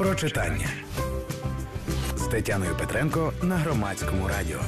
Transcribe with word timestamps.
Про 0.00 0.14
читання 0.14 0.68
з 2.16 2.26
Тетяною 2.26 2.76
Петренко 2.78 3.32
на 3.42 3.56
громадському 3.56 4.28
радіо. 4.28 4.60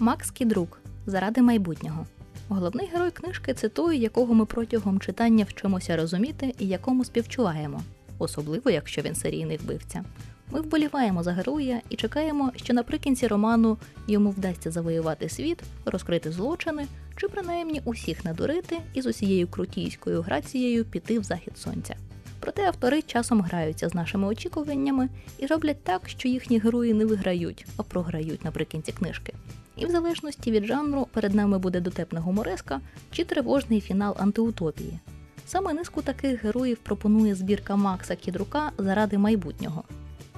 Макс 0.00 0.30
Кідрук 0.30 0.80
заради 1.06 1.42
майбутнього. 1.42 2.06
Головний 2.48 2.86
герой 2.92 3.10
книжки 3.10 3.54
це 3.54 3.68
той, 3.68 3.98
якого 3.98 4.34
ми 4.34 4.46
протягом 4.46 5.00
читання 5.00 5.46
вчимося 5.48 5.96
розуміти 5.96 6.54
і 6.58 6.66
якому 6.66 7.04
співчуваємо, 7.04 7.82
особливо 8.18 8.70
якщо 8.70 9.02
він 9.02 9.14
серійний 9.14 9.56
вбивця. 9.56 10.04
Ми 10.50 10.60
вболіваємо 10.60 11.22
за 11.22 11.32
героя 11.32 11.80
і 11.88 11.96
чекаємо, 11.96 12.52
що 12.56 12.74
наприкінці 12.74 13.26
роману 13.26 13.78
йому 14.06 14.30
вдасться 14.30 14.70
завоювати 14.70 15.28
світ, 15.28 15.62
розкрити 15.84 16.32
злочини 16.32 16.86
чи 17.16 17.28
принаймні 17.28 17.82
усіх 17.84 18.24
надурити 18.24 18.78
і 18.94 19.02
з 19.02 19.06
усією 19.06 19.48
крутійською 19.48 20.22
грацією 20.22 20.84
піти 20.84 21.18
в 21.18 21.24
захід 21.24 21.58
сонця. 21.58 21.96
Проте 22.42 22.66
автори 22.66 23.02
часом 23.02 23.40
граються 23.40 23.88
з 23.88 23.94
нашими 23.94 24.26
очікуваннями 24.26 25.08
і 25.38 25.46
роблять 25.46 25.84
так, 25.84 26.08
що 26.08 26.28
їхні 26.28 26.58
герої 26.58 26.94
не 26.94 27.04
виграють, 27.04 27.66
а 27.76 27.82
програють 27.82 28.44
наприкінці 28.44 28.92
книжки. 28.92 29.34
І 29.76 29.86
в 29.86 29.90
залежності 29.90 30.50
від 30.50 30.64
жанру 30.64 31.06
перед 31.12 31.34
нами 31.34 31.58
буде 31.58 31.80
дотепна 31.80 32.20
гумореска 32.20 32.80
чи 33.10 33.24
тривожний 33.24 33.80
фінал 33.80 34.16
антиутопії. 34.18 34.98
Саме 35.46 35.72
низку 35.72 36.02
таких 36.02 36.44
героїв 36.44 36.78
пропонує 36.78 37.34
збірка 37.34 37.76
Макса 37.76 38.16
Кідрука 38.16 38.72
заради 38.78 39.18
майбутнього. 39.18 39.84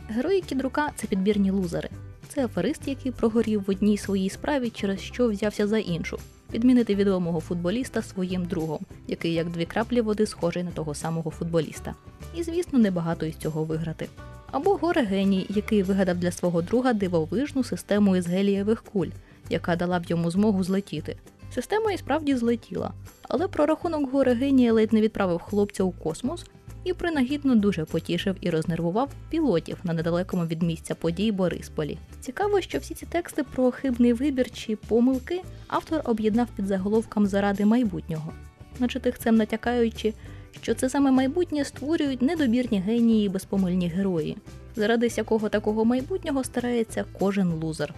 Герої 0.09 0.41
Кідрука 0.41 0.91
це 0.97 1.06
підбірні 1.06 1.50
лузери. 1.50 1.91
Це 2.28 2.45
аферист, 2.45 2.89
який 2.89 3.12
прогорів 3.12 3.64
в 3.66 3.70
одній 3.70 3.98
своїй 3.98 4.30
справі, 4.30 4.70
через 4.70 5.00
що 5.00 5.28
взявся 5.28 5.66
за 5.66 5.78
іншу, 5.78 6.19
підмінити 6.54 6.94
відомого 6.94 7.40
футболіста 7.40 8.02
своїм 8.02 8.44
другом, 8.44 8.78
який 9.08 9.32
як 9.32 9.50
дві 9.50 9.64
краплі 9.64 10.00
води 10.00 10.26
схожий 10.26 10.62
на 10.62 10.70
того 10.70 10.94
самого 10.94 11.30
футболіста. 11.30 11.94
І, 12.34 12.42
звісно, 12.42 12.78
небагато 12.78 13.27
із 13.27 13.36
цього 13.36 13.64
виграти. 13.64 14.08
Або 14.50 14.74
горе 14.77 15.02
геній, 15.02 15.46
який 15.48 15.83
вигадав 15.83 16.16
для 16.16 16.30
свого 16.30 16.62
друга 16.62 16.92
дивовижну 16.92 17.64
систему 17.64 18.16
із 18.16 18.27
гелієвих 18.27 18.83
куль, 18.83 19.08
яка 19.50 19.77
дала 19.77 19.98
б 19.98 20.05
йому 20.06 20.30
змогу 20.30 20.64
злетіти. 20.64 21.16
Система 21.55 21.92
і 21.92 21.98
справді 21.98 22.36
злетіла, 22.36 22.92
але 23.22 23.48
прорахунок 23.48 24.12
горе 24.12 24.34
генія 24.34 24.72
ледь 24.72 24.92
не 24.92 25.00
відправив 25.00 25.39
хлопця 25.39 25.84
у 25.84 25.91
космос 25.91 26.46
і 26.84 26.92
принагідно 26.92 27.54
дуже 27.54 27.84
потішив 27.84 28.36
і 28.40 28.50
рознервував 28.50 29.10
пілотів 29.30 29.77
на 29.84 29.92
недалекому 29.92 30.46
від 30.46 30.62
місця 30.62 30.94
подій 30.94 31.32
Борисполі. 31.32 31.98
Цікаво, 32.20 32.60
що 32.60 32.78
всі 32.78 32.94
ці 32.94 33.06
тексти 33.06 33.42
про 33.42 33.70
хибний 33.70 34.12
вибір 34.12 34.50
чи 34.50 34.77
помилки 34.77 35.42
автор 35.68 36.00
об'єднав 36.05 36.48
під 36.56 36.66
заголовком 36.66 37.27
заради 37.27 37.64
майбутнього, 37.64 38.32
наче 38.78 39.00
тихцем 39.00 39.36
натякаючи, 39.36 40.14
що 40.62 40.74
це 40.74 40.90
саме 40.90 41.10
майбутнє 41.10 41.64
створюють 41.64 42.22
недобірні 42.22 42.80
генії 42.80 43.27
і 43.27 43.28
безпомильні 43.28 43.88
герої, 43.88 44.36
заради 44.77 45.08
якого 45.16 45.48
такого 45.48 45.84
майбутнього 45.84 46.44
старається 46.44 47.05
кожен 47.18 47.48
лузер. 47.48 47.94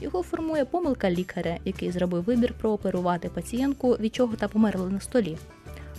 Його 0.00 0.22
формує 0.22 0.64
помилка 0.64 1.10
лікаря, 1.10 1.56
який 1.64 1.90
зробив 1.90 2.22
вибір 2.22 2.54
прооперувати 2.60 3.28
пацієнтку, 3.28 3.90
від 3.90 4.14
чого 4.14 4.36
та 4.36 4.48
померла 4.48 4.88
на 4.88 5.00
столі, 5.00 5.36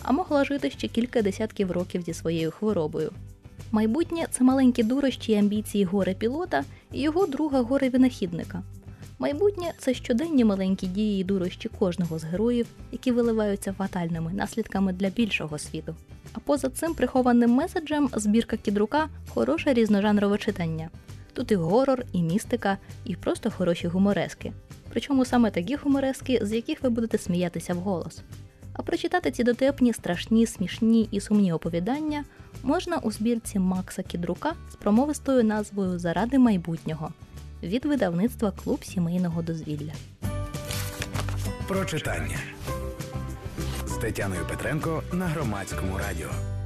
а 0.04 0.12
могла 0.12 0.46
жити 0.46 0.70
ще 0.70 0.88
кілька 0.88 1.22
десятків 1.22 1.72
років 1.72 2.02
зі 2.02 2.14
своєю 2.14 2.52
хворобою. 2.52 3.12
Майбутнє 3.72 4.28
це 4.32 4.44
маленькі 4.44 4.84
дурощі 4.84 5.32
і 5.32 5.36
амбіції 5.36 5.84
горе 5.84 6.14
пілота 6.14 6.64
і 6.92 7.02
його 7.02 7.26
друга 7.26 7.62
горе 7.62 7.90
винахідника. 7.90 8.64
Майбутнє 9.20 9.74
це 9.78 9.94
щоденні 9.94 10.46
маленькі 10.46 10.88
дії 10.88 11.22
і 11.22 11.24
дурощі 11.24 11.70
кожного 11.80 12.20
з 12.20 12.24
героїв, 12.24 12.68
які 12.92 13.12
виливаються 13.12 13.74
фатальними 13.74 14.34
наслідками 14.34 14.94
для 14.94 15.10
більшого 15.10 15.58
світу. 15.58 15.96
А 16.34 16.40
поза 16.40 16.70
цим 16.70 16.94
прихованим 16.94 17.52
меседжем 17.52 18.10
збірка 18.14 18.58
кідрука 18.58 19.10
хороше 19.30 19.74
різножанрове 19.74 20.38
читання. 20.38 20.90
Тут 21.34 21.52
і 21.52 21.56
горор, 21.56 22.06
і 22.14 22.22
містика, 22.22 22.78
і 23.06 23.16
просто 23.16 23.52
хороші 23.52 23.88
гуморески. 23.88 24.54
Причому 24.90 25.26
саме 25.26 25.52
такі 25.52 25.76
гуморески, 25.76 26.40
з 26.42 26.54
яких 26.54 26.84
ви 26.84 26.90
будете 26.90 27.18
сміятися 27.18 27.74
вголос. 27.74 28.22
А 28.74 28.82
прочитати 28.82 29.32
ці 29.32 29.44
дотепні, 29.44 29.94
страшні, 29.94 30.46
смішні 30.46 31.08
і 31.12 31.20
сумні 31.20 31.54
оповідання 31.54 32.24
можна 32.64 32.98
у 32.98 33.12
збірці 33.12 33.60
Макса 33.60 34.04
Кідрука 34.04 34.54
з 34.72 34.76
промовистою 34.76 35.44
назвою 35.44 36.00
Заради 36.00 36.40
майбутнього 36.40 37.10
від 37.64 37.86
видавництва 37.86 38.52
Клуб 38.64 38.86
сімейного 38.86 39.42
дозвілля. 39.42 39.94
Про 41.68 41.86
читання 41.86 42.38
з 43.88 43.92
Тетяною 43.92 44.42
Петренко 44.50 45.04
на 45.14 45.26
громадському 45.26 45.98
радіо. 45.98 46.59